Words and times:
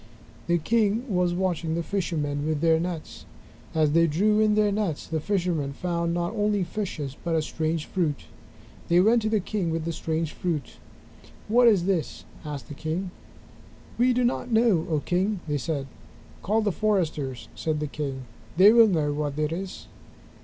The 0.47 0.57
king 0.57 1.03
was 1.07 1.35
watching 1.35 1.75
the 1.75 1.83
fishermen 1.83 2.47
with 2.47 2.59
their 2.61 2.79
nets. 2.79 3.25
As 3.75 3.91
they 3.91 4.07
drew 4.07 4.39
in 4.39 4.55
their 4.55 4.71
nets, 4.71 5.05
the 5.05 5.19
fishermen 5.19 5.73
found 5.73 6.11
not 6.11 6.33
only 6.33 6.63
fishes 6.63 7.15
but 7.23 7.35
a 7.35 7.41
strange 7.43 7.85
fruit. 7.85 8.21
They 8.87 8.99
went 8.99 9.21
to 9.21 9.29
the 9.29 9.39
king 9.39 9.69
with 9.69 9.85
the 9.85 9.93
strange 9.93 10.33
fruit. 10.33 10.77
"What 11.47 11.67
is 11.67 11.85
this?" 11.85 12.25
asked 12.43 12.67
the 12.67 12.73
king. 12.73 13.11
"We 13.99 14.11
do 14.11 14.23
not 14.23 14.51
know, 14.51 14.87
O 14.89 15.01
King," 15.05 15.39
they 15.47 15.59
said. 15.59 15.85
"Call 16.41 16.61
the 16.63 16.71
foresters," 16.71 17.47
said 17.53 17.79
the 17.79 17.85
king, 17.85 18.23
"They 18.57 18.71
will 18.73 18.87
know 18.87 19.13
what 19.13 19.37
it 19.37 19.51
is." 19.51 19.85